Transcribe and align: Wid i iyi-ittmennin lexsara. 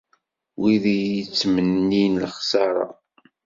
Wid 0.59 0.83
i 0.87 0.89
iyi-ittmennin 0.99 2.13
lexsara. 2.23 2.85